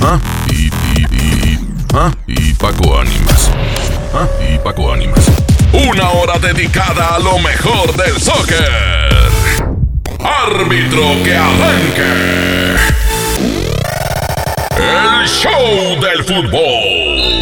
[0.00, 0.20] Nelly.
[0.50, 1.58] Y, y, y,
[1.94, 2.10] ¿ah?
[2.26, 3.50] y Paco Ánimas.
[4.14, 4.26] ¿Ah?
[4.48, 5.30] Y Paco Ánimas.
[5.72, 8.70] Una hora dedicada a lo mejor del soccer.
[10.20, 12.76] Árbitro que arranque.
[14.76, 17.41] El show del fútbol.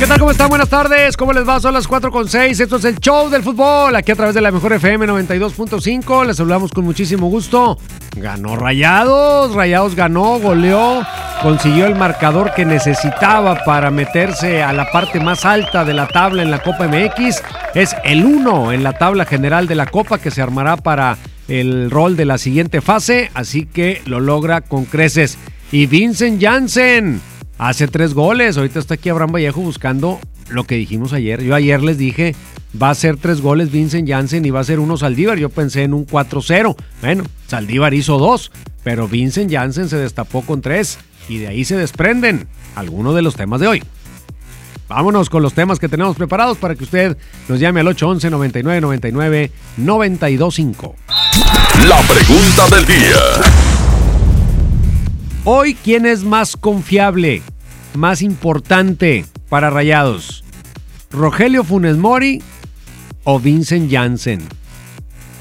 [0.00, 0.18] ¿Qué tal?
[0.18, 0.48] ¿Cómo están?
[0.48, 1.14] Buenas tardes.
[1.14, 1.60] ¿Cómo les va?
[1.60, 2.58] Son las 4 con 6.
[2.58, 3.94] Esto es el show del fútbol.
[3.94, 6.24] Aquí a través de la mejor FM 92.5.
[6.24, 7.76] Les saludamos con muchísimo gusto.
[8.16, 9.54] Ganó Rayados.
[9.54, 11.02] Rayados ganó, goleó.
[11.42, 16.42] Consiguió el marcador que necesitaba para meterse a la parte más alta de la tabla
[16.42, 17.42] en la Copa MX.
[17.74, 21.90] Es el 1 en la tabla general de la Copa que se armará para el
[21.90, 23.30] rol de la siguiente fase.
[23.34, 25.36] Así que lo logra con creces.
[25.70, 27.20] Y Vincent Janssen
[27.60, 28.56] hace tres goles.
[28.56, 31.42] Ahorita está aquí Abraham Vallejo buscando lo que dijimos ayer.
[31.42, 32.34] Yo ayer les dije,
[32.80, 35.38] va a ser tres goles Vincent Janssen y va a ser uno Saldívar.
[35.38, 36.74] Yo pensé en un 4-0.
[37.02, 38.50] Bueno, Saldívar hizo dos,
[38.82, 43.36] pero Vincent Janssen se destapó con tres y de ahí se desprenden algunos de los
[43.36, 43.82] temas de hoy.
[44.88, 47.16] Vámonos con los temas que tenemos preparados para que usted
[47.48, 50.96] nos llame al 811 99 99 925.
[51.86, 53.70] La pregunta del día.
[55.44, 57.42] Hoy, ¿quién es más confiable,
[57.94, 60.44] más importante para Rayados?
[61.10, 62.42] ¿Rogelio Funes Mori
[63.24, 64.40] o Vincent Janssen?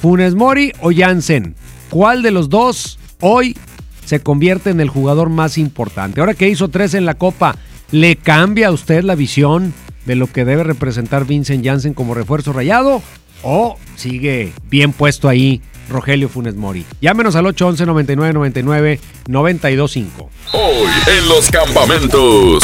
[0.02, 1.56] ¿Funes Mori o Janssen?
[1.90, 3.58] ¿Cuál de los dos hoy
[4.06, 6.20] se convierte en el jugador más importante?
[6.20, 7.56] Ahora que hizo tres en la Copa,
[7.92, 9.74] ¿le cambia a usted la visión
[10.06, 13.02] de lo que debe representar Vincent Janssen como refuerzo rayado?
[13.44, 16.86] ¿O sigue bien puesto ahí Rogelio Funes Mori.
[17.02, 20.30] Llámenos al 811 99 99 925.
[20.54, 22.64] Hoy en los campamentos.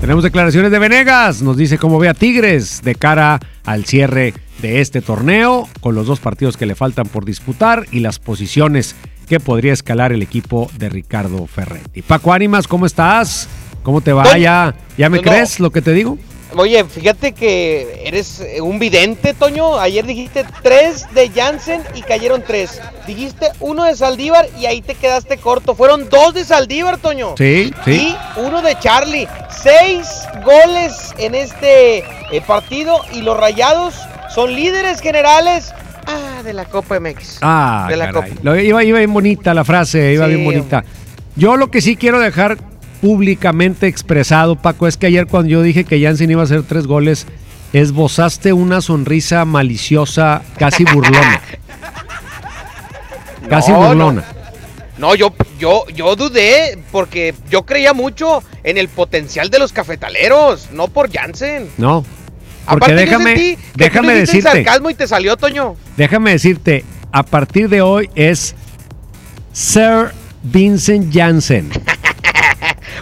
[0.00, 1.42] Tenemos declaraciones de Venegas.
[1.42, 4.32] Nos dice cómo ve a Tigres de cara al cierre
[4.62, 8.94] de este torneo, con los dos partidos que le faltan por disputar y las posiciones
[9.28, 12.02] que podría escalar el equipo de Ricardo Ferretti.
[12.02, 13.48] Paco Ánimas, ¿cómo estás?
[13.82, 14.38] ¿Cómo te va?
[14.38, 15.22] ¿Ya, ya me No.
[15.22, 16.16] crees lo que te digo?
[16.58, 19.78] Oye, fíjate que eres eh, un vidente, Toño.
[19.78, 22.80] Ayer dijiste tres de Jansen y cayeron tres.
[23.06, 25.76] Dijiste uno de Saldívar y ahí te quedaste corto.
[25.76, 27.36] Fueron dos de Saldívar, Toño.
[27.38, 27.92] Sí, sí.
[28.36, 29.28] Y uno de Charlie.
[29.62, 30.08] Seis
[30.44, 33.94] goles en este eh, partido y los Rayados
[34.34, 35.72] son líderes generales
[36.08, 37.38] ah, de la Copa MX.
[37.40, 38.10] Ah, de la.
[38.10, 38.26] Copa.
[38.42, 40.84] Lo- iba, iba bien bonita la frase, iba Sí, bien bonita.
[41.36, 42.58] Yo lo que sí quiero dejar
[43.00, 46.86] públicamente expresado, Paco, es que ayer cuando yo dije que Jansen iba a hacer tres
[46.86, 47.26] goles,
[47.72, 51.40] esbozaste una sonrisa maliciosa, casi burlona.
[53.48, 54.24] casi No, burlona.
[54.98, 60.70] No, yo, yo, yo dudé porque yo creía mucho en el potencial de los cafetaleros,
[60.72, 61.68] no por Jansen.
[61.78, 62.04] No.
[62.68, 65.76] Porque Aparte, yo déjame, sentí que déjame tú decirte, sarcasmo y te salió, Toño.
[65.96, 68.54] déjame decirte, a partir de hoy es
[69.52, 71.70] Sir Vincent Jansen.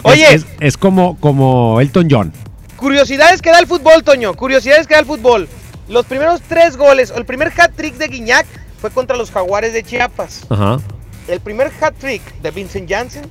[0.03, 2.33] Oye, Es, es- es como, como Elton John.
[2.75, 4.33] curiosidades que da el fútbol, Toño.
[4.35, 5.47] Curiosidades que da el fútbol.
[5.87, 8.45] Los primeros tres goles, o el primer hat-trick de Guiñac
[8.81, 10.41] fue contra los Jaguares de Chiapas.
[10.49, 10.77] Ajá.
[11.27, 13.25] El primer hat-trick de Vincent Janssen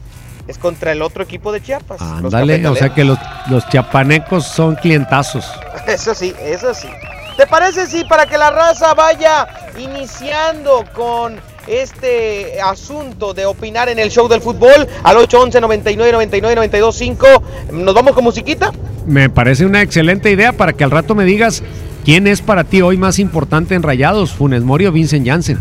[0.48, 2.00] es contra el otro equipo de Chiapas.
[2.00, 3.18] los Ándale, o sea que los,
[3.48, 5.44] los chapanecos son clientazos.
[5.86, 6.88] Eso sí, eso sí.
[7.36, 9.46] ¿Te parece si para que la raza vaya
[9.78, 16.54] iniciando con este asunto de opinar en el show del fútbol al 811 99 99
[16.54, 17.26] 92 5
[17.72, 18.72] nos vamos con musiquita?
[19.06, 21.62] Me parece una excelente idea para que al rato me digas
[22.04, 25.58] quién es para ti hoy más importante en Rayados, Funes Mori o Vincent Janssen.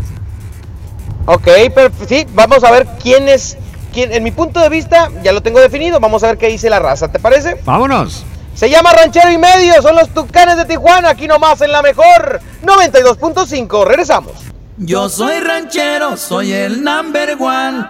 [1.26, 3.58] Ok, pero sí, vamos a ver quién es
[3.94, 6.70] quién en mi punto de vista ya lo tengo definido, vamos a ver qué dice
[6.70, 7.60] la raza, ¿te parece?
[7.66, 8.26] Vámonos.
[8.56, 12.40] Se llama Ranchero y Medio, son los Tucanes de Tijuana, aquí nomás en la mejor
[12.64, 13.86] 92.5.
[13.86, 14.55] Regresamos.
[14.78, 17.88] Yo soy ranchero, soy el number one.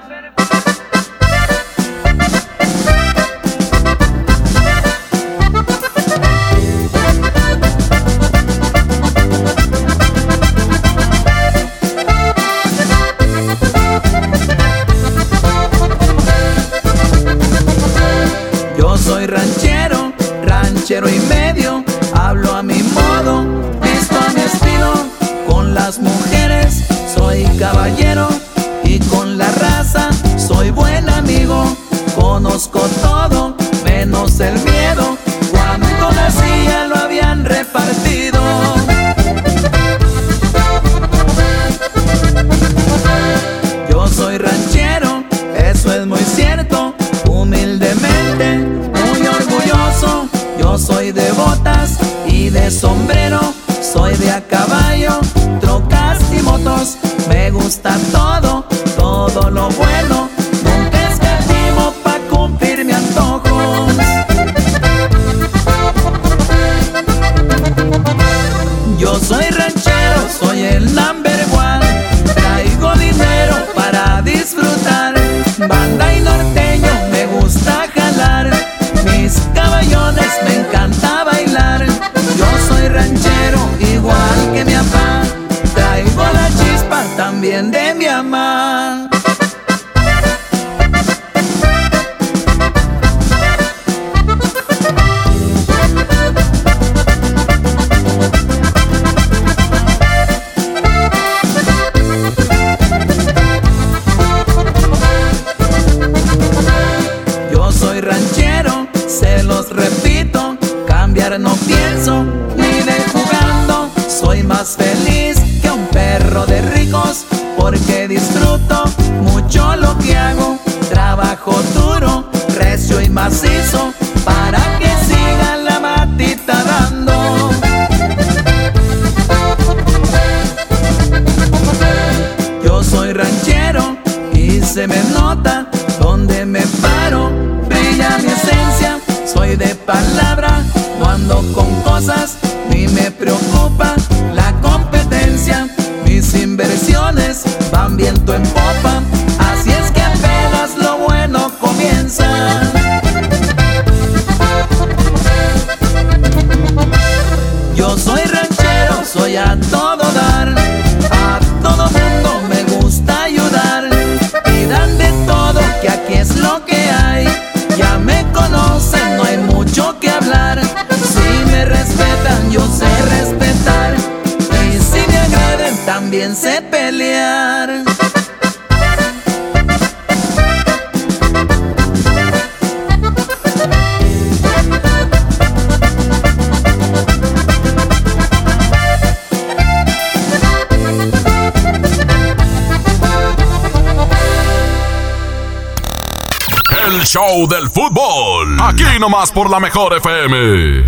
[197.16, 198.58] Show del fútbol.
[198.62, 200.80] Aquí nomás por la mejor FM.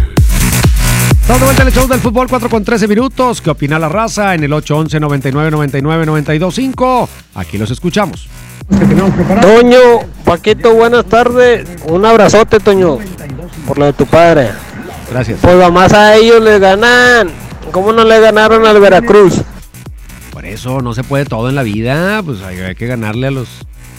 [1.21, 3.39] Estamos de vuelta en el show del fútbol 4 con 13 minutos.
[3.39, 7.09] ¿Qué opina la raza en el 811 99 99 92 5?
[7.35, 8.27] Aquí los escuchamos.
[9.41, 9.79] Toño,
[10.25, 11.65] Paquito, buenas tardes.
[11.85, 12.97] Un abrazote, Toño,
[13.65, 14.49] por lo de tu padre.
[15.09, 15.39] Gracias.
[15.41, 17.31] Pues más a ellos le ganan.
[17.71, 19.43] ¿Cómo no le ganaron al Veracruz?
[20.33, 22.21] Por eso no se puede todo en la vida.
[22.21, 23.47] Pues hay, hay que ganarle a los,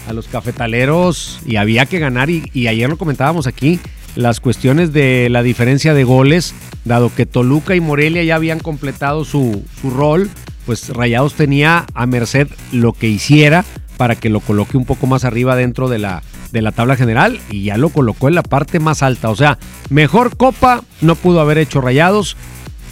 [0.09, 1.39] a los cafetaleros.
[1.45, 2.29] Y había que ganar.
[2.29, 3.79] Y, ayer lo comentábamos aquí.
[4.15, 6.53] Las cuestiones de la diferencia de goles.
[6.83, 10.29] Dado que Toluca y Morelia ya habían completado su, su rol.
[10.65, 13.63] Pues Rayados tenía a merced lo que hiciera
[13.97, 17.39] para que lo coloque un poco más arriba dentro de la, de la tabla general
[17.49, 19.29] y ya lo colocó en la parte más alta.
[19.29, 19.57] O sea,
[19.89, 22.37] mejor copa no pudo haber hecho Rayados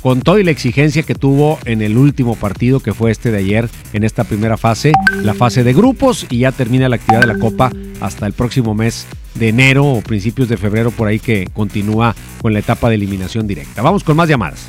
[0.01, 3.69] con toda la exigencia que tuvo en el último partido que fue este de ayer
[3.93, 7.39] en esta primera fase, la fase de grupos y ya termina la actividad de la
[7.39, 12.15] copa hasta el próximo mes de enero o principios de febrero por ahí que continúa
[12.41, 13.81] con la etapa de eliminación directa.
[13.81, 14.67] Vamos con más llamadas.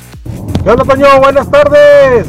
[0.63, 1.07] ¿Qué onda, Toño?
[1.19, 2.27] Buenas tardes.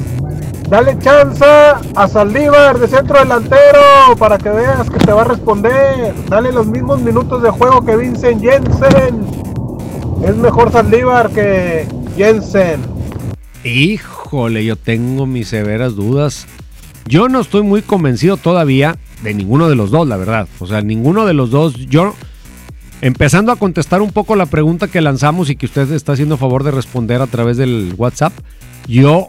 [0.69, 6.15] Dale chance a Saldívar de centro delantero para que veas que te va a responder.
[6.29, 9.27] Dale los mismos minutos de juego que Vincent Jensen.
[10.25, 11.89] Es mejor Saldívar que
[12.21, 12.83] Jensen.
[13.65, 16.47] Híjole, yo tengo mis severas dudas.
[17.07, 20.47] Yo no estoy muy convencido todavía de ninguno de los dos, la verdad.
[20.59, 21.77] O sea, ninguno de los dos.
[21.87, 22.15] Yo,
[23.01, 26.63] empezando a contestar un poco la pregunta que lanzamos y que usted está haciendo favor
[26.63, 28.35] de responder a través del WhatsApp,
[28.87, 29.29] yo,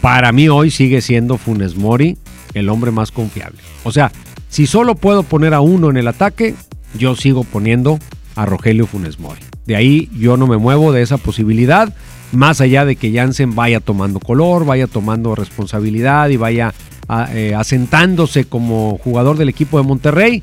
[0.00, 2.18] para mí hoy sigue siendo Funes Mori
[2.54, 3.60] el hombre más confiable.
[3.84, 4.10] O sea,
[4.48, 6.56] si solo puedo poner a uno en el ataque,
[6.98, 8.00] yo sigo poniendo
[8.34, 9.49] a Rogelio Funes Mori.
[9.70, 11.94] De ahí yo no me muevo de esa posibilidad,
[12.32, 16.74] más allá de que Jansen vaya tomando color, vaya tomando responsabilidad y vaya
[17.06, 20.42] a- eh, asentándose como jugador del equipo de Monterrey.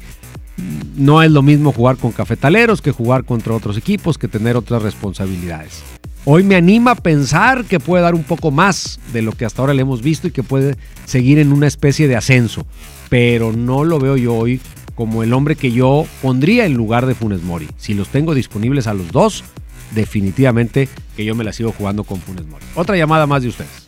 [0.96, 4.81] No es lo mismo jugar con cafetaleros que jugar contra otros equipos, que tener otras
[4.81, 5.84] responsabilidades.
[6.24, 9.62] Hoy me anima a pensar que puede dar un poco más de lo que hasta
[9.62, 12.65] ahora le hemos visto y que puede seguir en una especie de ascenso.
[13.10, 14.62] Pero no lo veo yo hoy
[14.98, 17.70] como el hombre que yo pondría en lugar de Funes Mori.
[17.77, 19.44] Si los tengo disponibles a los dos,
[19.92, 22.66] definitivamente que yo me la sigo jugando con Funes Mori.
[22.74, 23.88] Otra llamada más de ustedes.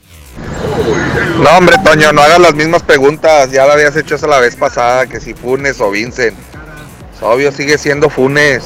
[1.44, 3.51] No, hombre, Toño, no hagas las mismas preguntas.
[3.51, 6.38] Ya la habías hecho esa la vez pasada, que si Funes o Vincent.
[7.22, 8.63] Obvio, sigue siendo Funes.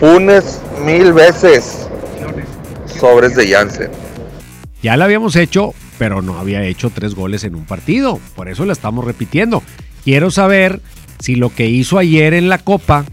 [0.00, 1.86] Funes mil veces.
[2.98, 3.90] Sobres de Jansen.
[4.82, 8.18] Ya la habíamos hecho, pero no había hecho tres goles en un partido.
[8.34, 9.62] Por eso la estamos repitiendo.
[10.04, 10.80] Quiero saber
[11.22, 13.04] si lo que hizo ayer en la Copa,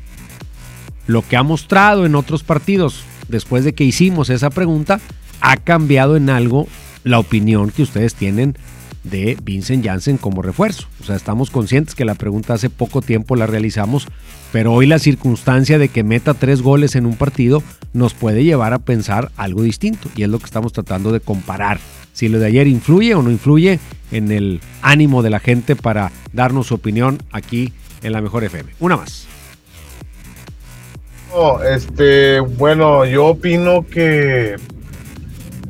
[1.05, 4.99] lo que ha mostrado en otros partidos, después de que hicimos esa pregunta,
[5.41, 6.67] ha cambiado en algo
[7.03, 8.57] la opinión que ustedes tienen
[9.03, 10.87] de Vincent Janssen como refuerzo.
[10.99, 14.07] O sea, estamos conscientes que la pregunta hace poco tiempo la realizamos,
[14.51, 17.61] pero hoy la circunstancia de que meta tres goles en un partido
[17.93, 21.79] nos puede llevar a pensar algo distinto y es lo que estamos tratando de comparar.
[22.13, 23.79] Si lo de ayer influye o no influye
[24.11, 28.71] en el ánimo de la gente para darnos su opinión aquí en la Mejor FM.
[28.79, 29.27] Una más.
[31.65, 34.55] este, bueno, yo opino que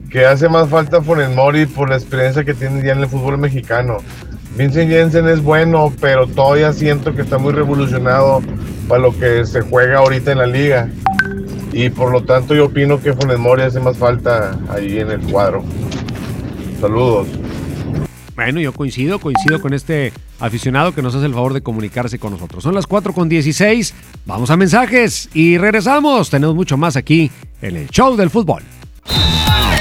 [0.09, 3.37] que hace más falta Funes Mori por la experiencia que tiene ya en el fútbol
[3.37, 3.97] mexicano.
[4.57, 8.41] Vincent Jensen es bueno, pero todavía siento que está muy revolucionado
[8.87, 10.89] para lo que se juega ahorita en la liga.
[11.71, 15.21] Y por lo tanto yo opino que Funes Mori hace más falta ahí en el
[15.21, 15.63] cuadro.
[16.81, 17.27] Saludos.
[18.39, 22.31] Bueno, yo coincido, coincido con este aficionado que nos hace el favor de comunicarse con
[22.31, 22.63] nosotros.
[22.63, 23.93] Son las 4 con 16,
[24.25, 26.29] vamos a mensajes y regresamos.
[26.29, 27.29] Tenemos mucho más aquí
[27.61, 28.63] en el show del fútbol.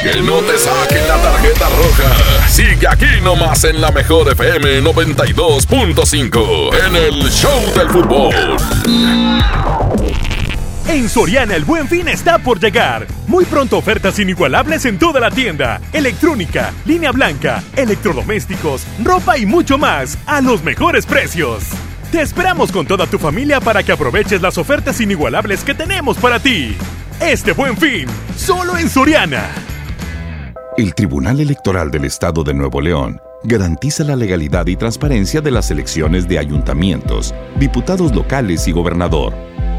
[0.03, 2.49] Que no te saquen la tarjeta roja.
[2.49, 8.35] Sigue aquí nomás en la mejor FM 92.5 en el Show del Fútbol.
[10.89, 13.07] En Soriana el buen fin está por llegar.
[13.27, 15.83] Muy pronto ofertas inigualables en toda la tienda.
[15.93, 21.65] Electrónica, línea blanca, electrodomésticos, ropa y mucho más a los mejores precios.
[22.11, 26.41] Te esperamos con toda tu familia para que aproveches las ofertas inigualables que tenemos para
[26.41, 26.75] ti.
[27.21, 29.45] Este buen fin, solo en Soriana.
[30.79, 35.71] El Tribunal Electoral del Estado de Nuevo León garantiza la legalidad y transparencia de las
[35.71, 39.35] elecciones de ayuntamientos, diputados locales y gobernador,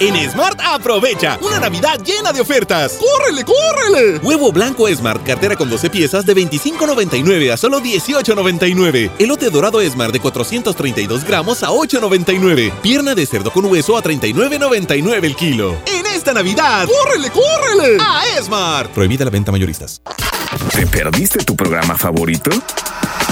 [0.00, 2.98] En Smart aprovecha una Navidad llena de ofertas.
[2.98, 4.18] ¡Córrele, córrele!
[4.22, 9.10] Huevo blanco Smart, cartera con 12 piezas de 25.99 a solo 18.99.
[9.18, 12.72] Elote dorado Smart de 432 gramos a 8.99.
[12.80, 15.76] Pierna de cerdo con hueso a 39.99 el kilo.
[15.84, 17.98] En esta Navidad, ¡córrele, córrele!
[18.00, 18.90] A Smart.
[18.92, 20.00] Prohibida la venta mayoristas.
[20.74, 22.50] ¿Te perdiste tu programa favorito?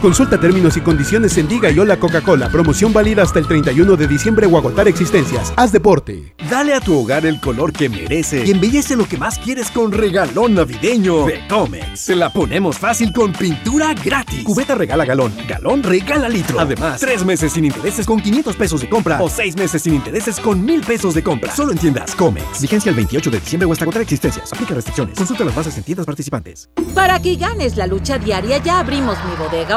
[0.00, 2.48] Consulta términos y condiciones en Diga y Hola Coca-Cola.
[2.50, 5.52] Promoción válida hasta el 31 de diciembre o agotar existencias.
[5.56, 6.34] Haz deporte.
[6.48, 9.90] Dale a tu hogar el color que merece y embellece lo que más quieres con
[9.90, 11.98] regalón navideño de Comex.
[11.98, 14.44] Se la ponemos fácil con pintura gratis.
[14.44, 16.60] Cubeta regala galón, galón regala litro.
[16.60, 20.38] Además, tres meses sin intereses con 500 pesos de compra o seis meses sin intereses
[20.38, 21.52] con 1000 pesos de compra.
[21.52, 22.62] Solo en tiendas Comex.
[22.62, 24.52] Vigencia el 28 de diciembre o hasta agotar existencias.
[24.52, 25.18] Aplica restricciones.
[25.18, 26.70] Consulta las bases en tiendas participantes.
[26.94, 29.76] Para que ganes la lucha diaria ya abrimos mi bodega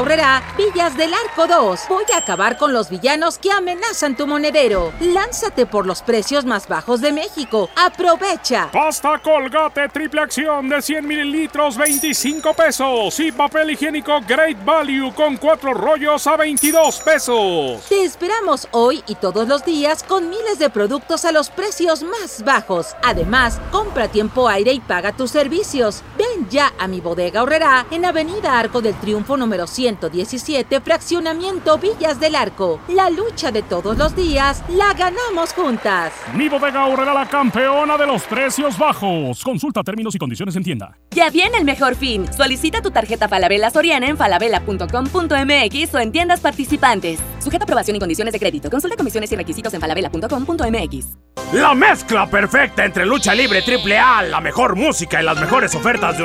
[0.58, 1.80] Villas del Arco 2.
[1.88, 4.91] Voy a acabar con los villanos que amenazan tu monedero.
[5.00, 7.70] Lánzate por los precios más bajos de México.
[7.77, 8.70] Aprovecha.
[8.74, 15.38] Pasta Colgate triple acción de 100 mililitros 25 pesos y papel higiénico Great Value con
[15.38, 17.82] cuatro rollos a 22 pesos.
[17.88, 22.44] Te esperamos hoy y todos los días con miles de productos a los precios más
[22.44, 22.98] bajos.
[23.01, 26.03] Además, compra tiempo aire y paga tus servicios.
[26.51, 32.36] Ya a mi bodega horrera en Avenida Arco del Triunfo número 117, fraccionamiento Villas del
[32.36, 32.81] Arco.
[32.89, 36.13] La lucha de todos los días la ganamos juntas.
[36.36, 39.41] Mi bodega horrera la campeona de los precios bajos.
[39.43, 40.98] Consulta términos y condiciones en tienda.
[41.12, 42.31] Ya viene el mejor fin.
[42.34, 47.20] Solicita tu tarjeta Falabella Soriana en falabella.com.mx o en tiendas participantes.
[47.39, 48.70] Sujeta aprobación y condiciones de crédito.
[48.70, 51.17] Consulta comisiones y requisitos en falabella.com.mx.
[51.53, 56.17] La mezcla perfecta entre lucha libre triple A, la mejor música y las mejores ofertas
[56.17, 56.24] de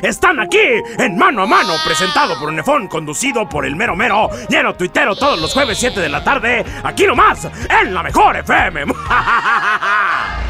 [0.00, 0.58] Están aquí
[0.98, 5.40] en Mano a Mano, presentado por Unefón, conducido por el mero mero, lleno tuitero todos
[5.40, 8.84] los jueves 7 de la tarde, aquí nomás, en la mejor FM.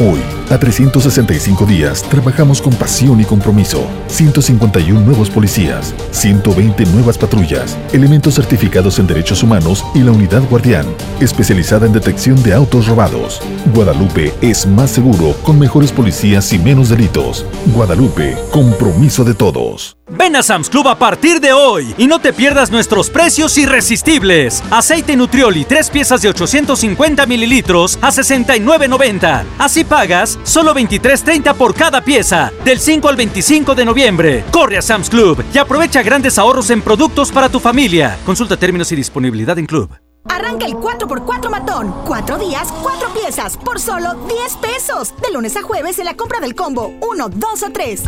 [0.00, 0.18] Hoy,
[0.50, 3.86] a 365 días, trabajamos con pasión y compromiso.
[4.08, 10.84] 151 nuevos policías, 120 nuevas patrullas, elementos certificados en derechos humanos y la unidad guardián,
[11.20, 13.40] especializada en detección de autos robados.
[13.72, 17.46] Guadalupe es más seguro con mejores policías y menos delitos.
[17.72, 19.96] Guadalupe, compromiso de todos.
[20.08, 24.62] Ven a Sam's Club a partir de hoy y no te pierdas nuestros precios irresistibles.
[24.70, 29.44] Aceite Nutrioli, tres piezas de 850 mililitros a 69.90.
[29.58, 32.52] Así pagas solo 23.30 por cada pieza.
[32.64, 34.44] Del 5 al 25 de noviembre.
[34.50, 38.18] Corre a Sam's Club y aprovecha grandes ahorros en productos para tu familia.
[38.26, 39.90] Consulta términos y disponibilidad en Club.
[40.28, 41.94] Arranca el 4x4 matón.
[42.06, 45.14] Cuatro días, cuatro piezas, por solo 10 pesos.
[45.22, 48.02] De lunes a jueves en la compra del combo 1, 2 o 3.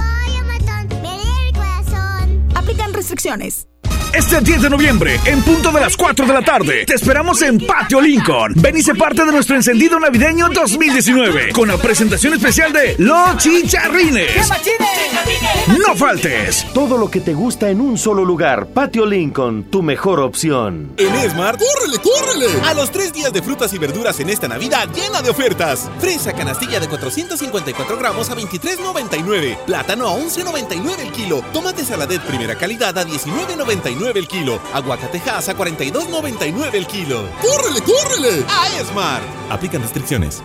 [2.67, 3.69] Aplican restricciones.
[4.13, 7.65] Este 10 de noviembre, en punto de las 4 de la tarde, te esperamos en
[7.65, 8.55] Patio Lincoln.
[8.57, 13.37] Ven y sé parte de nuestro encendido navideño 2019 con la presentación especial de Los
[13.37, 14.33] Chicharrines.
[15.67, 16.65] No faltes.
[16.73, 18.69] Todo lo que te gusta en un solo lugar.
[18.69, 20.93] Patio Lincoln, tu mejor opción.
[20.97, 22.61] En Smart, ¡córrele, córrele!
[22.65, 25.91] A los tres días de frutas y verduras en esta Navidad llena de ofertas.
[25.99, 29.59] Fresa canastilla de 454 gramos a 23,99.
[29.67, 31.43] Plátano a 11,99 el kilo.
[31.53, 34.61] Tomate saladet primera calidad a 19,99 el kilo.
[34.73, 37.25] Aguacatejas a 42.99 el kilo.
[37.43, 38.45] ¡Córrele, córrele!
[38.49, 39.21] A Esmar.
[39.51, 40.45] Aplican restricciones.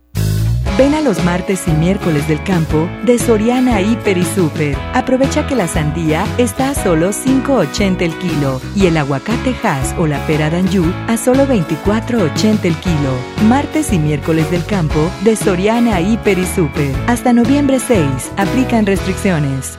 [0.77, 4.75] Ven a los martes y miércoles del campo de Soriana Hiper y Super.
[4.93, 10.07] Aprovecha que la sandía está a solo 5.80 el kilo y el aguacate Hass o
[10.07, 13.13] la pera Danju a solo 24.80 el kilo.
[13.47, 16.95] Martes y miércoles del campo de Soriana Hiper y Super.
[17.07, 18.31] Hasta noviembre 6.
[18.37, 19.77] Aplican restricciones.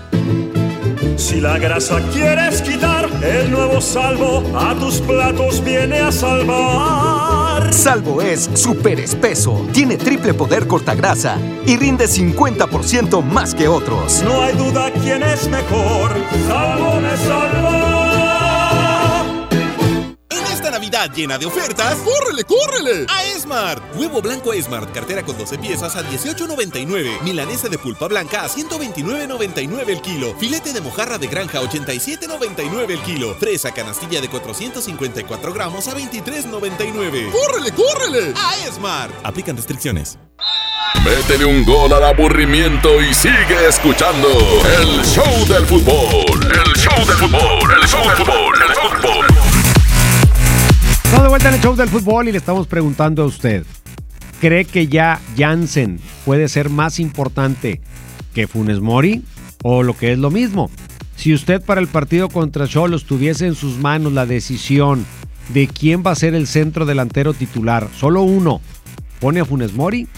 [1.17, 7.32] Si la grasa quieres quitar, el nuevo salvo a tus platos viene a salvar.
[7.73, 14.23] Salvo es súper espeso, tiene triple poder cortagrasa y rinde 50% más que otros.
[14.23, 16.13] No hay duda quién es mejor.
[16.47, 17.72] Salvo me salva.
[20.93, 23.07] Llena de ofertas, ¡córrele, córrele!
[23.09, 23.83] A Esmart.
[23.97, 27.23] Huevo blanco Esmart, cartera con 12 piezas a 18.99.
[27.23, 30.35] Milanesa de pulpa blanca a 129.99 el kilo.
[30.39, 33.35] Filete de mojarra de granja a 87.99 el kilo.
[33.37, 37.33] Fresa canastilla de 454 gramos a 23.99.
[37.33, 38.35] ¡Córrele, córrele!
[38.37, 39.15] A Esmart.
[39.25, 40.19] Aplican restricciones.
[41.03, 46.53] Métele un gol al aburrimiento y sigue escuchando el show del fútbol.
[46.53, 47.73] El show del fútbol.
[47.73, 48.63] El show del fútbol.
[48.63, 49.12] El show del fútbol.
[51.13, 53.67] Estamos de vuelta en el show del fútbol y le estamos preguntando a usted.
[54.41, 57.83] ¿Cree que ya Jansen puede ser más importante
[58.33, 59.23] que Funes Mori?
[59.63, 60.71] ¿O lo que es lo mismo?
[61.15, 65.05] Si usted para el partido contra Cholos tuviese en sus manos la decisión
[65.53, 68.63] de quién va a ser el centro delantero titular, solo uno,
[69.21, 70.09] ¿pone a Funes Mori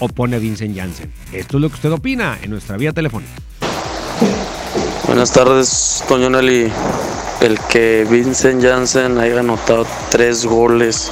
[0.00, 1.10] o pone a Vincent Janssen?
[1.32, 3.32] Esto es lo que usted opina en nuestra vía telefónica.
[5.16, 6.70] Buenas tardes, Toño Nelly.
[7.40, 11.10] El que Vincent Janssen haya anotado tres goles,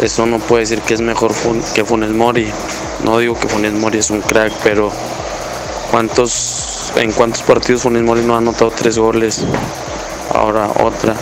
[0.00, 1.30] eso no puede decir que es mejor
[1.72, 2.50] que Funes Mori.
[3.04, 4.90] No digo que Funes Mori es un crack, pero
[5.92, 9.44] ¿cuántos, ¿en cuántos partidos Funes Mori no ha anotado tres goles?
[10.34, 11.14] Ahora otra.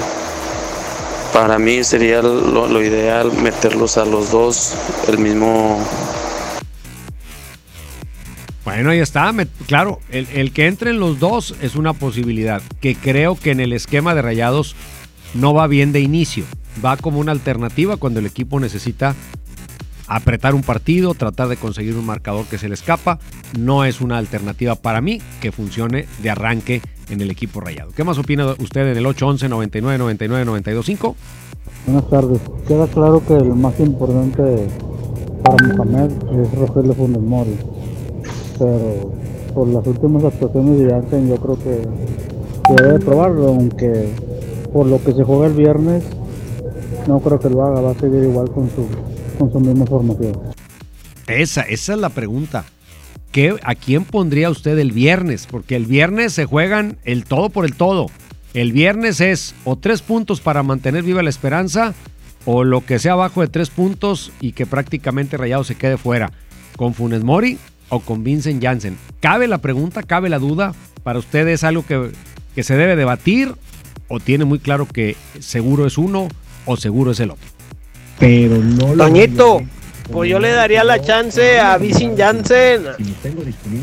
[1.35, 4.73] Para mí sería lo, lo ideal meterlos a los dos
[5.09, 5.79] el mismo
[8.68, 9.33] bueno, ahí está.
[9.66, 13.72] claro, el, el, que entren los dos es una posibilidad que creo que en el
[13.72, 14.76] esquema de rayados
[15.33, 16.44] no va bien de inicio.
[16.85, 19.14] Va como una alternativa cuando el equipo necesita
[20.07, 23.18] apretar un partido, tratar de conseguir un marcador que se le escapa.
[23.59, 27.92] No es una alternativa para mí que funcione de arranque en el equipo rayado.
[27.96, 31.16] ¿Qué más opina usted en el 811 99 99 925?
[31.87, 32.40] Buenas tardes.
[32.66, 34.68] Queda claro que el más importante
[35.42, 37.57] para Mohamed es Rogelio Funes Mori
[38.59, 39.12] pero
[39.55, 44.09] por las últimas actuaciones de Janssen yo creo que, debe probarlo, aunque
[44.73, 46.05] por lo que se juega el viernes
[47.07, 48.87] no creo que lo haga, va a seguir igual con su,
[49.38, 50.33] con su misma formación.
[51.27, 52.64] Esa, esa es la pregunta.
[53.33, 55.47] ¿Qué, ¿A quién pondría usted el viernes?
[55.51, 58.07] Porque el viernes se juegan el todo por el todo.
[58.55, 61.94] El viernes es o tres puntos para mantener viva la esperanza
[62.44, 66.33] o lo que sea abajo de tres puntos y que prácticamente Rayado se quede fuera.
[66.77, 68.96] Con Funes Mori o con Vincent Janssen?
[69.20, 70.74] ¿Cabe la pregunta, cabe la duda?
[71.03, 72.11] ¿Para usted es algo que,
[72.55, 73.55] que se debe debatir
[74.09, 76.29] o tiene muy claro que seguro es uno
[76.66, 77.48] o seguro es el otro?
[78.18, 79.62] Pero no Toñito,
[80.11, 82.83] pues yo le daría la chance a Vincent Janssen.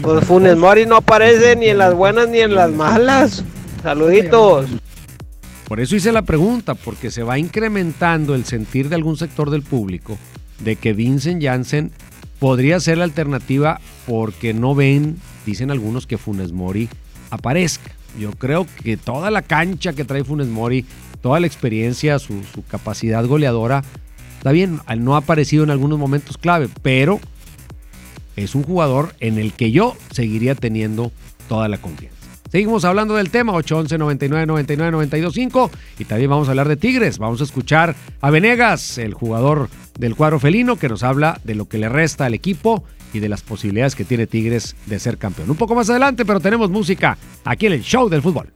[0.01, 3.43] Pues Funes Mori no aparece ni en las buenas ni en las malas.
[3.81, 4.67] Saluditos.
[5.67, 9.63] Por eso hice la pregunta, porque se va incrementando el sentir de algún sector del
[9.63, 10.17] público
[10.59, 11.91] de que Vincent Janssen
[12.39, 16.89] podría ser la alternativa porque no ven, dicen algunos, que Funes Mori
[17.29, 17.91] aparezca.
[18.19, 20.85] Yo creo que toda la cancha que trae Funes Mori,
[21.21, 23.83] toda la experiencia, su, capacidad goleadora,
[24.37, 27.19] está bien, no ha aparecido en algunos momentos clave, pero
[28.35, 31.11] es un jugador en el que yo seguiría teniendo
[31.47, 32.14] toda la confianza.
[32.55, 37.17] Seguimos hablando del tema 811 99 99 925 y también vamos a hablar de Tigres.
[37.17, 39.67] Vamos a escuchar a Venegas, el jugador
[39.99, 43.27] del cuadro felino, que nos habla de lo que le resta al equipo y de
[43.27, 45.49] las posibilidades que tiene Tigres de ser campeón.
[45.49, 48.54] Un poco más adelante, pero tenemos música aquí en el show del fútbol.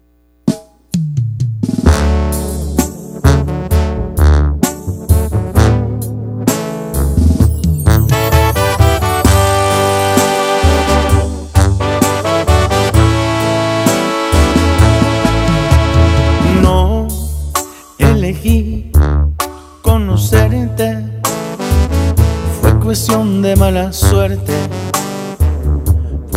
[23.72, 24.56] Mala suerte,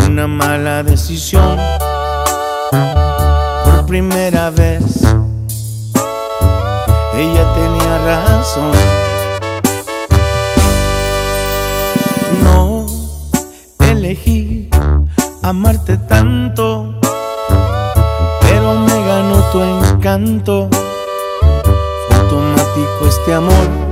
[0.06, 1.56] una mala decisión.
[3.64, 5.00] Por primera vez,
[7.14, 8.72] ella tenía razón.
[12.44, 12.86] No
[13.78, 14.68] elegí
[15.42, 17.00] amarte tanto,
[18.42, 20.68] pero me ganó tu encanto.
[22.08, 23.91] Fue automático este amor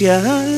[0.00, 0.57] Es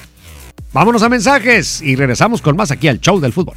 [0.73, 3.55] Vámonos a mensajes y regresamos con más aquí al show del fútbol.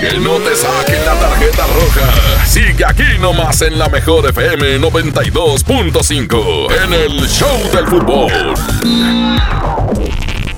[0.00, 2.46] Que no te saquen la tarjeta roja.
[2.46, 8.54] Sigue aquí nomás en la mejor FM 92.5 en el show del fútbol.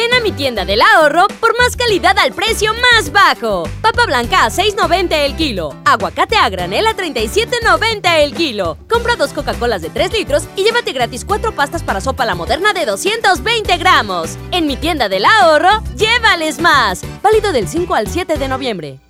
[0.00, 3.64] Ven a mi tienda del ahorro por más calidad al precio más bajo.
[3.82, 5.74] Papa blanca a 6.90 el kilo.
[5.84, 8.78] Aguacate a granel a 37.90 el kilo.
[8.88, 12.72] Compra dos Coca-Colas de 3 litros y llévate gratis cuatro pastas para sopa la moderna
[12.72, 14.38] de 220 gramos.
[14.52, 17.02] En mi tienda del ahorro, llévales más.
[17.22, 19.09] Válido del 5 al 7 de noviembre.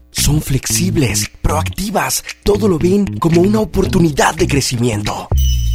[0.11, 5.27] Son flexibles, proactivas, todo lo ven como una oportunidad de crecimiento.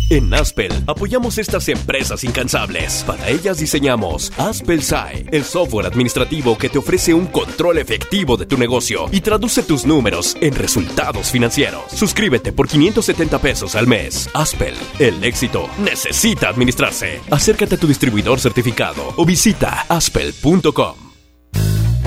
[0.09, 3.03] En Aspel apoyamos estas empresas incansables.
[3.05, 8.47] Para ellas diseñamos Aspel SAE, el software administrativo que te ofrece un control efectivo de
[8.47, 11.91] tu negocio y traduce tus números en resultados financieros.
[11.93, 14.31] Suscríbete por 570 pesos al mes.
[14.33, 17.21] Aspel, el éxito necesita administrarse.
[17.31, 21.06] Acércate a tu distribuidor certificado o visita aspel.com.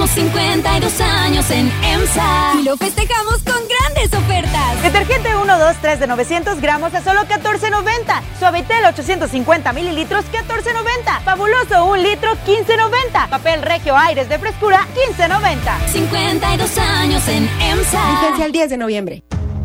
[0.00, 4.82] Celebramos 52 años en EMSA y lo festejamos con grandes ofertas.
[4.82, 8.22] Detergente 1, 2, 3 de 900 gramos a solo 14.90.
[8.38, 11.20] Suavitel 850 mililitros 14.90.
[11.22, 13.28] Fabuloso 1 litro 15.90.
[13.28, 14.86] Papel Regio Aires de frescura
[15.18, 15.86] 15.90.
[15.92, 18.20] 52 años en EMSA.
[18.20, 19.22] Vigencia el 10 de noviembre.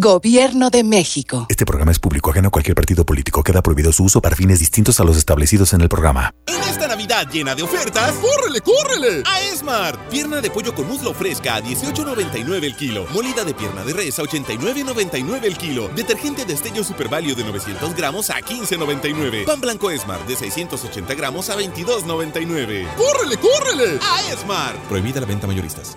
[0.00, 1.46] Gobierno de México.
[1.48, 3.42] Este programa es público ajeno a cualquier partido político.
[3.42, 6.32] Queda prohibido su uso para fines distintos a los establecidos en el programa.
[6.46, 9.24] En esta Navidad llena de ofertas, ¡córrele, córrele!
[9.26, 9.98] A Esmart.
[10.08, 13.06] Pierna de pollo con muslo fresca a 18.99 el kilo.
[13.12, 15.88] Molida de pierna de res a 89.99 el kilo.
[15.88, 19.46] Detergente Destello Super Value de 900 gramos a 15.99.
[19.46, 22.86] Pan blanco Esmart de 680 gramos a 22.99.
[22.94, 23.98] ¡Córrele, córrele!
[24.00, 24.78] A Esmart.
[24.82, 25.96] Prohibida la venta mayoristas.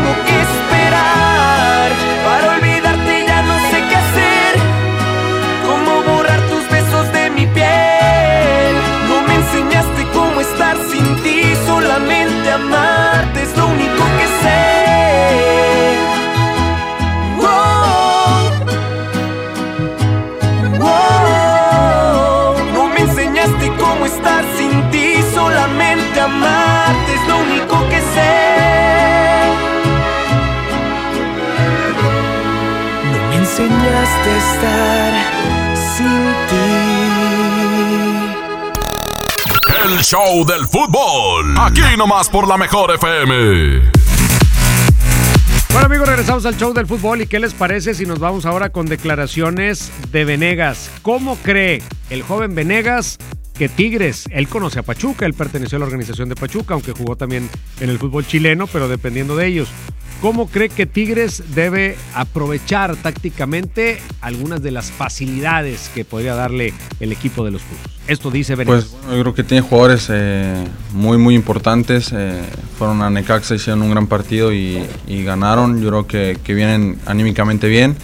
[12.49, 14.71] amarte es lo único que sé.
[22.73, 28.35] No me enseñaste cómo estar sin ti, solamente amarte es lo único que sé.
[33.11, 35.11] No me enseñaste a estar
[35.95, 36.90] sin ti.
[40.03, 41.55] Show del fútbol.
[41.59, 43.91] Aquí nomás por la mejor FM.
[45.71, 48.71] Bueno amigos, regresamos al show del fútbol y ¿qué les parece si nos vamos ahora
[48.71, 50.89] con declaraciones de Venegas?
[51.03, 53.19] ¿Cómo cree el joven Venegas
[53.53, 57.15] que Tigres, él conoce a Pachuca, él perteneció a la organización de Pachuca, aunque jugó
[57.15, 57.47] también
[57.79, 59.69] en el fútbol chileno, pero dependiendo de ellos.
[60.21, 67.11] ¿Cómo cree que Tigres debe aprovechar tácticamente algunas de las facilidades que podría darle el
[67.11, 67.81] equipo de los Puros?
[68.07, 68.85] Esto dice Venegas.
[68.85, 70.63] Pues yo creo que tiene jugadores eh,
[70.93, 72.11] muy, muy importantes.
[72.13, 72.39] eh,
[72.77, 75.81] fueron a Necaxa, hicieron un gran partido y, ganaron.
[75.81, 77.95] Yo creo que, vienen anímicamente bien.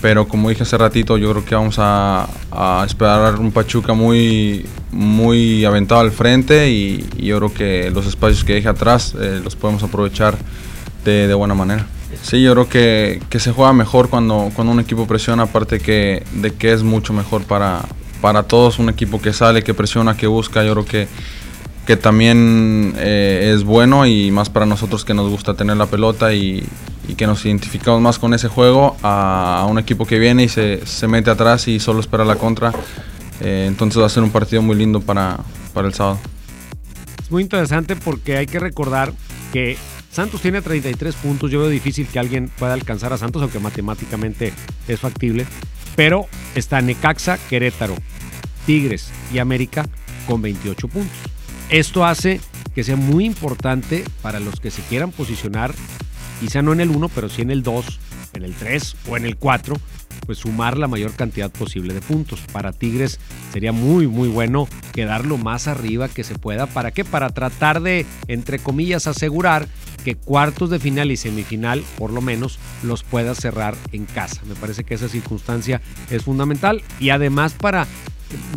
[0.00, 2.26] Pero como dije hace ratito, yo creo que vamos a,
[2.86, 8.44] esperar un Pachuca muy, muy aventado al frente y, y yo creo que los espacios
[8.44, 10.38] que deje atrás eh, los podemos aprovechar
[11.04, 11.86] de, de buena manera.
[12.22, 16.24] Sí, yo creo que, que se juega mejor cuando, cuando un equipo presiona, aparte que,
[16.34, 17.82] de que es mucho mejor para,
[18.20, 21.08] para todos, un equipo que sale, que presiona, que busca, yo creo que,
[21.86, 26.34] que también eh, es bueno y más para nosotros que nos gusta tener la pelota
[26.34, 26.64] y,
[27.08, 30.84] y que nos identificamos más con ese juego a, un equipo que viene y se,
[30.86, 32.72] se mete atrás y solo espera la contra.
[33.40, 35.38] Eh, entonces va a ser un partido muy lindo para,
[35.72, 36.18] para el sábado.
[37.22, 39.12] Es muy interesante porque hay que recordar
[39.52, 39.78] que
[40.10, 41.50] Santos tiene 33 puntos.
[41.50, 44.52] Yo veo difícil que alguien pueda alcanzar a Santos, aunque matemáticamente
[44.88, 45.46] es factible.
[45.96, 47.94] Pero está Necaxa, Querétaro,
[48.66, 49.88] Tigres y América
[50.26, 51.16] con 28 puntos.
[51.68, 52.40] Esto hace
[52.74, 55.74] que sea muy importante para los que se quieran posicionar,
[56.40, 58.00] quizá no en el 1, pero sí en el 2,
[58.34, 59.76] en el 3 o en el 4,
[60.26, 62.40] pues sumar la mayor cantidad posible de puntos.
[62.52, 63.18] Para Tigres
[63.52, 66.66] sería muy, muy bueno quedar lo más arriba que se pueda.
[66.66, 67.04] ¿Para qué?
[67.04, 69.66] Para tratar de, entre comillas, asegurar
[70.04, 74.40] que cuartos de final y semifinal, por lo menos, los pueda cerrar en casa.
[74.46, 77.86] Me parece que esa circunstancia es fundamental y además para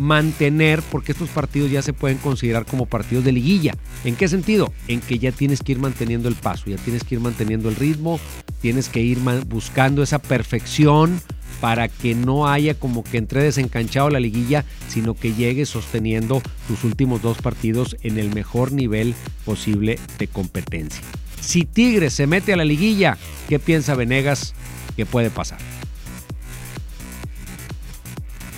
[0.00, 3.74] mantener, porque estos partidos ya se pueden considerar como partidos de liguilla.
[4.04, 4.72] ¿En qué sentido?
[4.88, 7.76] En que ya tienes que ir manteniendo el paso, ya tienes que ir manteniendo el
[7.76, 8.20] ritmo,
[8.60, 11.20] tienes que ir buscando esa perfección
[11.60, 16.84] para que no haya como que entre desencanchado la liguilla, sino que llegues sosteniendo tus
[16.84, 19.14] últimos dos partidos en el mejor nivel
[19.44, 21.02] posible de competencia.
[21.40, 23.16] Si Tigres se mete a la liguilla,
[23.48, 24.54] ¿qué piensa Venegas
[24.96, 25.58] que puede pasar?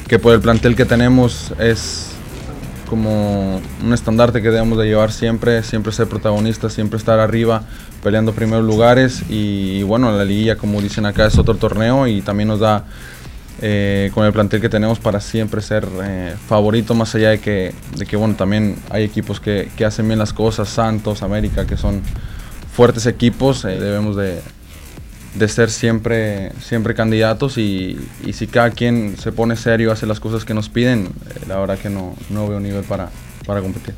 [0.08, 2.12] Que por el plantel que tenemos es
[2.88, 7.62] como un estandarte que debemos de llevar siempre, siempre ser protagonistas, siempre estar arriba,
[8.02, 9.24] peleando primeros lugares.
[9.28, 12.84] Y, bueno, la liguilla como dicen acá es otro torneo y también nos da
[13.60, 17.74] eh, con el plantel que tenemos para siempre ser eh, favorito más allá de que,
[17.96, 21.76] de que bueno, también hay equipos que, que hacen bien las cosas, Santos, América, que
[21.76, 22.02] son
[22.72, 24.40] fuertes equipos, eh, debemos de,
[25.38, 30.20] de ser siempre, siempre candidatos y, y si cada quien se pone serio, hace las
[30.20, 33.10] cosas que nos piden, eh, la verdad que no, no veo nivel para,
[33.46, 33.94] para competir.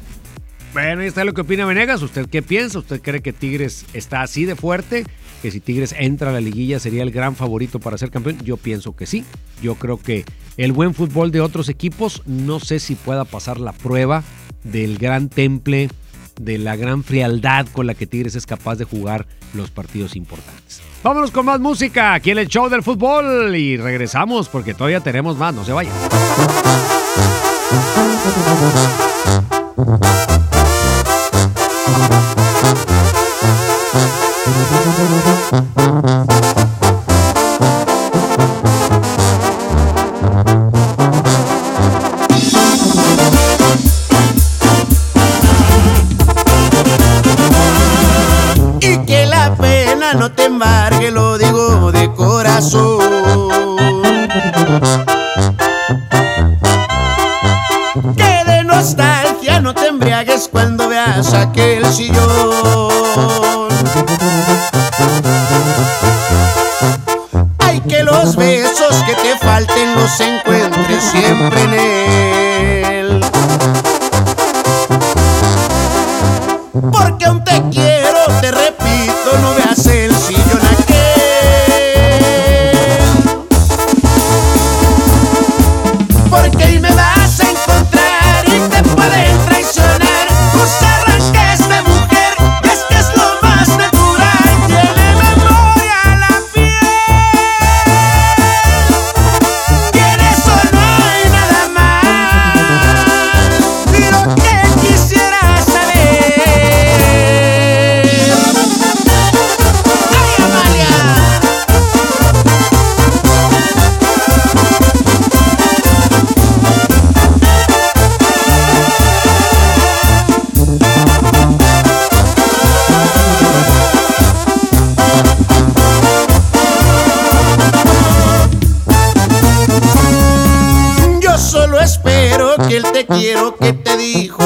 [0.73, 2.03] Bueno, ahí está lo que opina Venegas.
[2.03, 2.79] ¿Usted qué piensa?
[2.79, 5.05] ¿Usted cree que Tigres está así de fuerte?
[5.43, 8.39] Que si Tigres entra a la liguilla sería el gran favorito para ser campeón.
[8.45, 9.25] Yo pienso que sí.
[9.63, 10.25] Yo creo que
[10.57, 14.23] el buen fútbol de otros equipos, no sé si pueda pasar la prueba
[14.63, 15.89] del gran temple,
[16.41, 20.81] de la gran frialdad con la que Tigres es capaz de jugar los partidos importantes.
[21.03, 25.37] Vámonos con más música aquí en el show del fútbol y regresamos porque todavía tenemos
[25.37, 25.55] más.
[25.55, 25.95] No se vayan.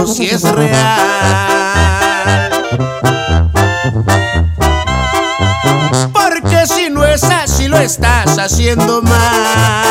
[0.06, 1.00] Si es real.
[6.12, 9.81] Porque si no es así lo estás haciendo mal.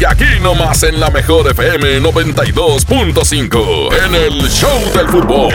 [0.00, 5.52] Sigue aquí nomás en la mejor FM 92.5 en el Show del Fútbol.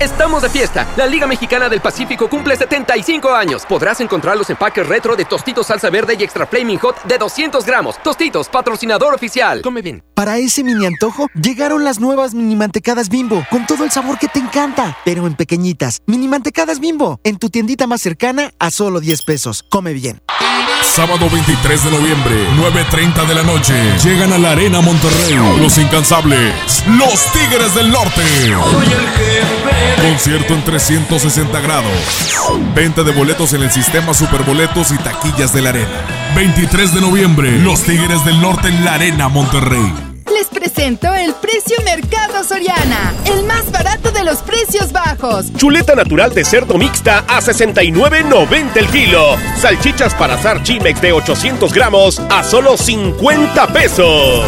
[0.00, 0.86] Estamos de fiesta.
[0.96, 3.66] La Liga Mexicana del Pacífico cumple 75 años.
[3.66, 7.66] Podrás encontrar los empaques retro de Tostitos Salsa Verde y Extra Flaming Hot de 200
[7.66, 8.00] gramos.
[8.00, 9.60] Tostitos, patrocinador oficial.
[9.60, 10.04] Come bien.
[10.14, 14.28] Para ese mini antojo, llegaron las nuevas mini mantecadas bimbo, con todo el sabor que
[14.28, 16.00] te encanta, pero en pequeñitas.
[16.06, 19.64] Mini mantecadas bimbo, en tu tiendita más cercana a solo 10 pesos.
[19.68, 20.22] Come bien.
[20.82, 23.74] Sábado 23 de noviembre, 9.30 de la noche.
[24.02, 25.34] Llegan a la Arena Monterrey.
[25.60, 26.84] Los incansables.
[26.86, 28.22] Los Tigres del Norte.
[29.96, 32.38] Concierto en 360 grados.
[32.74, 36.06] Venta de boletos en el sistema Superboletos y taquillas de la Arena.
[36.34, 39.92] 23 de noviembre, Los Tigres del Norte en la Arena Monterrey.
[40.32, 45.52] Les presento el precio Mercado Soriana, el más barato de los precios bajos.
[45.56, 49.36] Chuleta natural de cerdo mixta a 69.90 el kilo.
[49.60, 54.44] Salchichas para asar Chimex de 800 gramos a solo 50 pesos.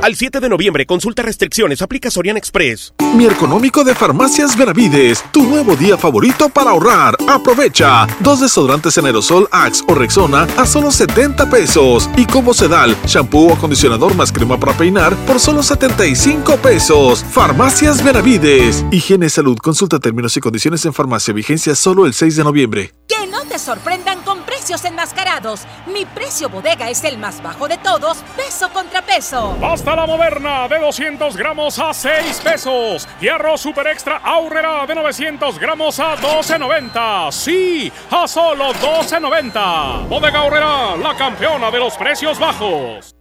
[0.00, 2.94] Al 7 de noviembre, consulta restricciones, aplica Sorian Express.
[3.16, 7.16] Mi económico de Farmacias Benavides, tu nuevo día favorito para ahorrar.
[7.28, 8.06] Aprovecha.
[8.20, 12.08] Dos desodorantes en aerosol Axe o Rexona a solo 70 pesos.
[12.16, 17.24] Y como sedal, shampoo o acondicionador más crema para peinar por solo 75 pesos.
[17.32, 18.84] Farmacias Benavides.
[18.92, 19.58] Higiene Salud.
[19.58, 21.34] Consulta términos y condiciones en farmacia.
[21.34, 22.94] Vigencia solo el 6 de noviembre.
[23.08, 24.38] Que no te sorprendan con
[24.68, 25.60] precios enmascarados.
[25.86, 29.56] Mi precio bodega es el más bajo de todos, peso contra peso.
[29.62, 33.08] Hasta la moderna de 200 gramos a 6 pesos.
[33.18, 37.32] Y arroz super extra aurrera de 900 gramos a 12.90.
[37.32, 40.06] Sí, a solo 12.90.
[40.06, 43.16] Bodega Aurrera, la campeona de los precios bajos.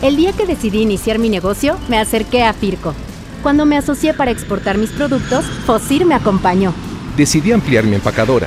[0.00, 2.94] El día que decidí iniciar mi negocio, me acerqué a Firco.
[3.42, 6.72] Cuando me asocié para exportar mis productos, Fosir me acompañó.
[7.16, 8.46] Decidí ampliar mi empacadora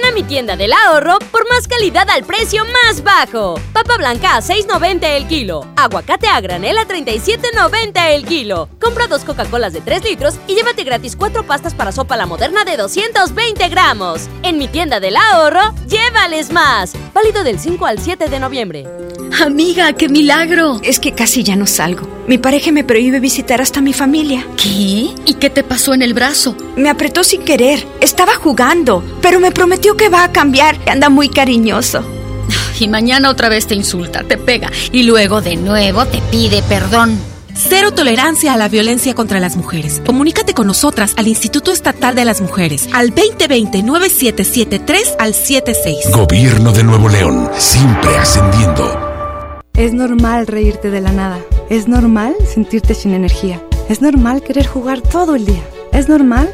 [0.01, 3.55] Ven a mi tienda del ahorro por más calidad al precio más bajo.
[3.71, 5.65] Papa blanca a 6.90 el kilo.
[5.75, 8.67] Aguacate a granel a 37.90 el kilo.
[8.79, 12.63] Compra dos Coca-Colas de 3 litros y llévate gratis cuatro pastas para sopa la moderna
[12.63, 14.27] de 220 gramos.
[14.43, 16.93] En mi tienda del ahorro, llévales más.
[17.13, 18.87] Válido del 5 al 7 de noviembre.
[19.39, 20.79] Amiga, qué milagro.
[20.83, 22.07] Es que casi ya no salgo.
[22.27, 24.45] Mi pareja me prohíbe visitar hasta mi familia.
[24.55, 25.13] ¿Qué?
[25.25, 26.55] ¿Y qué te pasó en el brazo?
[26.75, 27.85] Me apretó sin querer.
[28.01, 30.77] Estaba jugando, pero me prometió que va a cambiar.
[30.87, 32.03] Anda muy cariñoso.
[32.79, 37.19] Y mañana otra vez te insulta, te pega y luego de nuevo te pide perdón.
[37.53, 40.01] Cero tolerancia a la violencia contra las mujeres.
[40.05, 46.11] Comunícate con nosotras al Instituto Estatal de las Mujeres al 2020-9773 al 76.
[46.11, 49.59] Gobierno de Nuevo León, siempre ascendiendo.
[49.75, 51.39] Es normal reírte de la nada.
[51.69, 53.61] Es normal sentirte sin energía.
[53.89, 55.61] Es normal querer jugar todo el día.
[55.91, 56.53] Es normal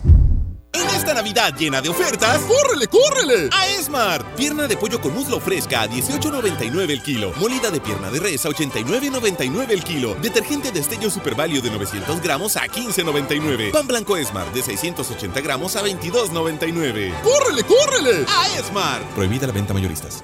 [1.13, 3.49] Navidad llena de ofertas, ¡córrele, córrele!
[3.51, 4.25] A Esmart.
[4.35, 7.33] Pierna de pollo con muslo fresca a 18.99 el kilo.
[7.37, 10.15] Molida de pierna de res a 89.99 el kilo.
[10.15, 13.71] Detergente Destello Super Value de 900 gramos a 15.99.
[13.71, 17.21] Pan blanco Esmart de 680 gramos a 22.99.
[17.21, 18.25] ¡Córrele, córrele!
[18.27, 19.05] A Esmart.
[19.13, 20.23] Prohibida la venta mayoristas.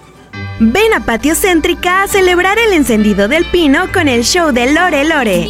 [0.60, 5.06] Ven a Patio Céntrica a celebrar el encendido del pino con el show de Lore
[5.06, 5.50] Lore.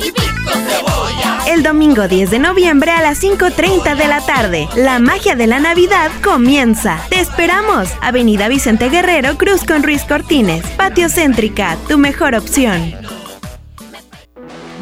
[1.48, 4.68] El domingo 10 de noviembre a las 5.30 de la tarde.
[4.76, 7.00] La magia de la Navidad comienza.
[7.10, 7.88] Te esperamos.
[8.02, 10.66] Avenida Vicente Guerrero, Cruz con Ruiz Cortines.
[10.76, 12.94] Patio Céntrica, tu mejor opción.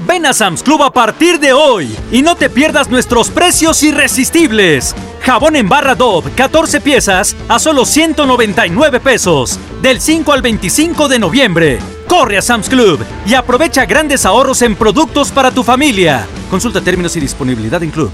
[0.07, 4.95] Ven a Sam's Club a partir de hoy y no te pierdas nuestros precios irresistibles.
[5.21, 9.59] Jabón en barra Dove, 14 piezas a solo 199 pesos.
[9.81, 11.79] Del 5 al 25 de noviembre.
[12.07, 16.27] Corre a Sam's Club y aprovecha grandes ahorros en productos para tu familia.
[16.51, 18.11] Consulta términos y disponibilidad en club.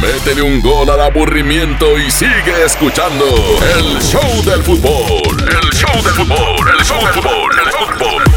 [0.00, 3.26] Métele un gol al aburrimiento y sigue escuchando
[3.76, 5.36] el show del fútbol.
[5.40, 8.29] El show del fútbol, el show del fútbol, el fútbol.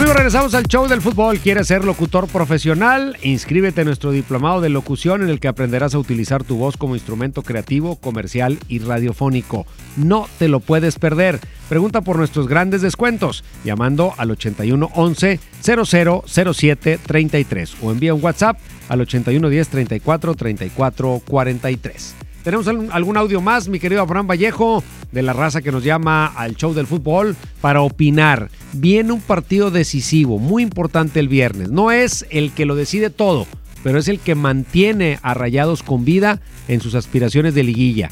[0.00, 1.40] Amigos, regresamos al show del fútbol.
[1.40, 3.18] ¿Quieres ser locutor profesional?
[3.20, 6.94] Inscríbete en nuestro diplomado de locución en el que aprenderás a utilizar tu voz como
[6.94, 9.66] instrumento creativo, comercial y radiofónico.
[9.98, 11.38] No te lo puedes perder.
[11.68, 18.58] Pregunta por nuestros grandes descuentos llamando al 81 11 0007 33 o envía un WhatsApp
[18.88, 22.14] al 81 10 34 34 43.
[22.42, 24.82] Tenemos algún, audio más, mi querido Abraham Vallejo,
[25.12, 28.48] de la raza que nos llama al show del fútbol para opinar.
[28.72, 31.70] Viene un partido decisivo, muy importante el viernes.
[31.70, 33.46] No es el que lo decide todo,
[33.82, 38.10] pero es el que mantiene a Rayados con vida en sus aspiraciones de liguilla.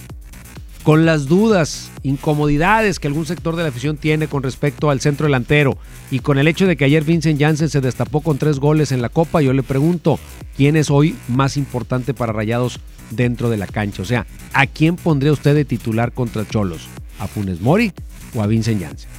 [0.82, 5.26] Con las dudas, incomodidades que algún sector de la afición tiene con respecto al centro
[5.26, 5.78] delantero
[6.10, 9.00] y con el hecho de que ayer Vincent Janssen se destapó con tres goles en
[9.00, 10.18] la Copa, yo le pregunto,
[10.56, 12.80] ¿quién es hoy más importante para Rayados
[13.10, 14.02] dentro de la cancha?
[14.02, 16.88] O sea, ¿a quién pondría usted de titular contra Cholos?
[17.18, 17.92] ¿A Funes Mori
[18.34, 19.10] o a Vincent Janssen?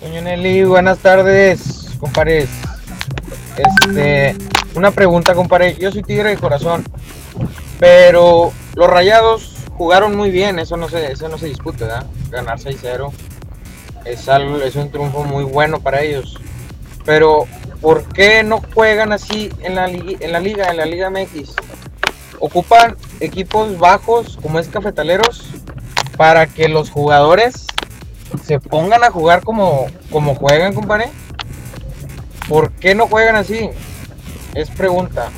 [0.00, 2.48] Doña Nelly, buenas tardes, compares.
[3.56, 4.34] Este,
[4.74, 5.76] una pregunta, compadre.
[5.78, 6.84] Yo soy tigre de corazón,
[7.78, 12.06] pero los rayados jugaron muy bien, eso no se, eso no se discute, ¿verdad?
[12.30, 13.12] Ganar 6-0
[14.04, 16.38] es, algo, es un triunfo muy bueno para ellos.
[17.04, 17.46] Pero,
[17.80, 21.54] ¿por qué no juegan así en la, en la liga, en la Liga MX?
[22.38, 25.44] Ocupan equipos bajos, como es Cafetaleros,
[26.16, 27.66] para que los jugadores
[28.44, 31.08] se pongan a jugar como, como juegan, compadre.
[32.48, 33.70] ¿Por qué no juegan así?
[34.54, 35.30] Es pregunta.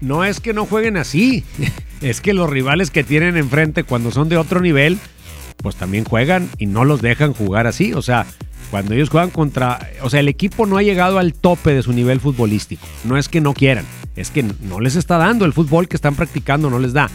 [0.00, 1.44] No es que no jueguen así,
[2.00, 4.98] es que los rivales que tienen enfrente cuando son de otro nivel,
[5.58, 7.92] pues también juegan y no los dejan jugar así.
[7.92, 8.26] O sea,
[8.70, 9.90] cuando ellos juegan contra...
[10.02, 12.86] O sea, el equipo no ha llegado al tope de su nivel futbolístico.
[13.04, 13.84] No es que no quieran,
[14.16, 17.10] es que no les está dando el fútbol que están practicando, no les da.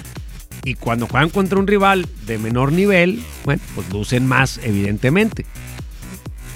[0.64, 5.46] Y cuando juegan contra un rival de menor nivel, bueno, pues lucen más, evidentemente.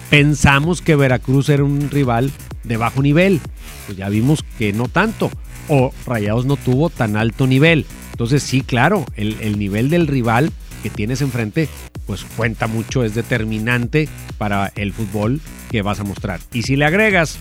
[0.09, 2.31] Pensamos que Veracruz era un rival
[2.63, 3.39] de bajo nivel.
[3.85, 5.29] Pues ya vimos que no tanto.
[5.67, 7.85] O Rayados no tuvo tan alto nivel.
[8.11, 11.69] Entonces sí, claro, el, el nivel del rival que tienes enfrente,
[12.09, 15.39] pues cuenta mucho, es determinante para el fútbol
[15.69, 16.39] que vas a mostrar.
[16.51, 17.37] Y si le agregas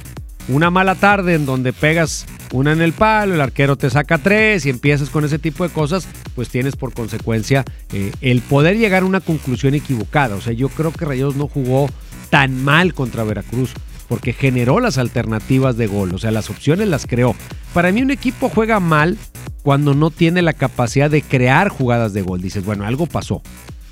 [0.47, 4.67] una mala tarde en donde pegas una en el palo, el arquero te saca tres
[4.67, 7.65] y empiezas con ese tipo de cosas, pues tienes por consecuencia
[7.95, 10.37] eh, el poder llegar a una conclusión equivocada.
[10.37, 11.89] O sea, yo creo que Rayados no jugó
[12.29, 13.73] tan mal contra Veracruz
[14.07, 17.35] porque generó las alternativas de gol, o sea, las opciones las creó.
[17.73, 19.17] Para mí un equipo juega mal
[19.63, 22.43] cuando no tiene la capacidad de crear jugadas de gol.
[22.43, 23.41] Dices, bueno, algo pasó.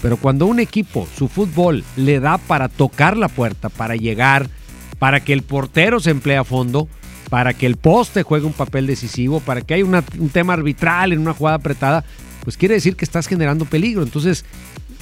[0.02, 4.48] Pero cuando un equipo, su fútbol, le da para tocar la puerta, para llegar,
[4.98, 6.88] para que el portero se emplee a fondo,
[7.30, 11.20] para que el poste juegue un papel decisivo, para que haya un tema arbitral en
[11.20, 12.04] una jugada apretada,
[12.44, 14.02] pues quiere decir que estás generando peligro.
[14.02, 14.44] Entonces,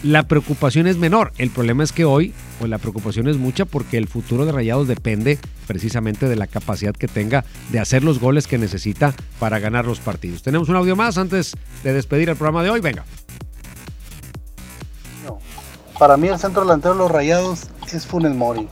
[0.03, 1.33] la preocupación es menor.
[1.39, 4.87] El problema es que hoy, pues la preocupación es mucha porque el futuro de Rayados
[4.87, 9.87] depende precisamente de la capacidad que tenga de hacer los goles que necesita para ganar
[9.87, 10.43] los partidos.
[10.43, 12.81] Tenemos un audio más antes de despedir el programa de hoy.
[12.81, 13.05] Venga.
[15.99, 18.69] Para mí el centro delantero de los Rayados es Funes Mori.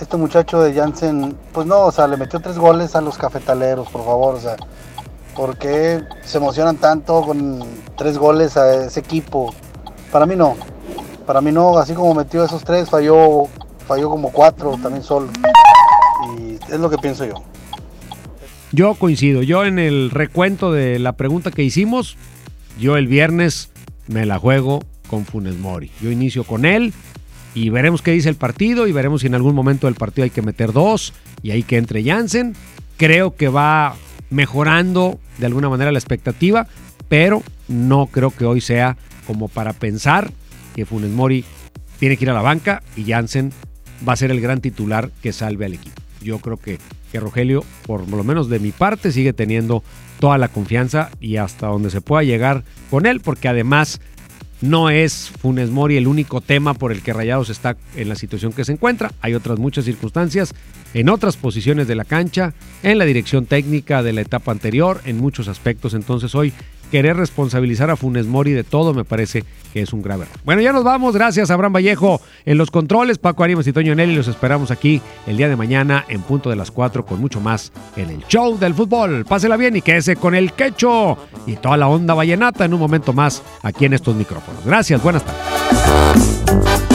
[0.00, 3.88] este muchacho de Jansen, pues no, o sea, le metió tres goles a los cafetaleros,
[3.88, 4.56] por favor, o sea,
[5.36, 7.62] ¿por qué se emocionan tanto con
[7.96, 9.54] tres goles a ese equipo?
[10.10, 10.56] Para mí no,
[11.24, 13.44] para mí no, así como metió esos tres, falló,
[13.86, 15.28] falló como cuatro también solo.
[16.36, 17.34] Y es lo que pienso yo.
[18.72, 22.16] Yo coincido, yo en el recuento de la pregunta que hicimos,
[22.76, 23.70] yo el viernes
[24.08, 24.80] me la juego
[25.14, 25.90] con Funes Mori.
[26.02, 26.92] Yo inicio con él
[27.54, 30.30] y veremos qué dice el partido y veremos si en algún momento del partido hay
[30.30, 32.54] que meter dos y ahí que entre Jansen.
[32.96, 33.94] Creo que va
[34.30, 36.66] mejorando de alguna manera la expectativa,
[37.08, 40.32] pero no creo que hoy sea como para pensar
[40.74, 41.44] que Funes Mori
[42.00, 43.52] tiene que ir a la banca y Jansen
[44.06, 46.02] va a ser el gran titular que salve al equipo.
[46.22, 46.78] Yo creo que,
[47.12, 49.84] que Rogelio, por lo menos de mi parte, sigue teniendo
[50.18, 54.00] toda la confianza y hasta donde se pueda llegar con él, porque además
[54.64, 58.52] no es Funes Mori el único tema por el que Rayados está en la situación
[58.52, 59.12] que se encuentra.
[59.20, 60.54] Hay otras muchas circunstancias
[60.94, 65.18] en otras posiciones de la cancha, en la dirección técnica de la etapa anterior, en
[65.18, 65.92] muchos aspectos.
[65.92, 66.52] Entonces hoy
[66.90, 70.38] querer responsabilizar a Funes Mori de todo me parece que es un grave error.
[70.44, 71.14] Bueno, ya nos vamos.
[71.14, 74.14] Gracias Abraham Vallejo en los controles, Paco Arias y Toño Nelly.
[74.14, 77.72] Los esperamos aquí el día de mañana en punto de las 4 con mucho más
[77.96, 79.24] en el show del fútbol.
[79.24, 83.12] Pásela bien y quédese con el quecho y toda la onda vallenata en un momento
[83.12, 84.64] más aquí en estos micrófonos.
[84.64, 86.93] Gracias, buenas tardes.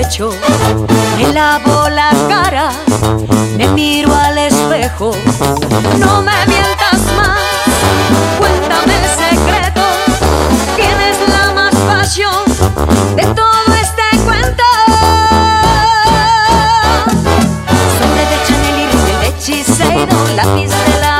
[0.00, 2.70] Me lavo la cara,
[3.58, 5.10] me miro al espejo,
[5.98, 7.38] no me mientas más,
[8.38, 9.82] cuéntame el secreto,
[10.74, 12.44] tienes la más pasión
[13.14, 14.64] de todo este cuento.
[17.98, 21.19] Sobre de Chanel y de Shiseido, lápiz de labios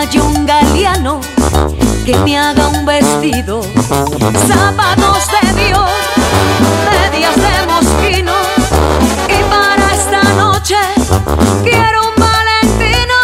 [0.00, 0.46] a un
[2.06, 3.60] que me haga un vestido,
[4.48, 5.90] zapatos de Dios,
[6.88, 8.32] medias de mosquino,
[9.28, 10.76] y para esta noche
[11.62, 13.18] quiero un valentino.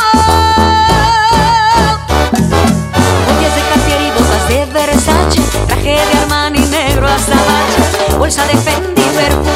[3.26, 8.56] Joyas de Cartier y botas de Versace, traje de Armani negro hasta bache, bolsa de
[8.58, 9.55] Fendi, perfume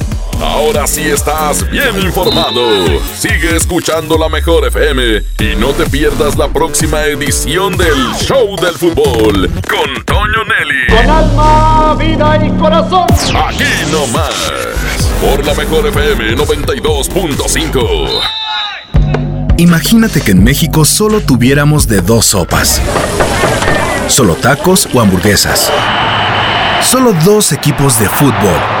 [0.61, 2.61] Ahora sí estás bien informado.
[3.15, 8.75] Sigue escuchando la mejor FM y no te pierdas la próxima edición del Show del
[8.75, 10.85] Fútbol con Toño Nelly.
[10.87, 13.07] Con alma, vida vida y corazón.
[13.35, 14.51] Aquí no más.
[15.19, 18.21] Por la mejor FM 92.5.
[19.57, 22.79] Imagínate que en México solo tuviéramos de dos sopas.
[24.07, 25.71] Solo tacos o hamburguesas.
[26.83, 28.80] Solo dos equipos de fútbol.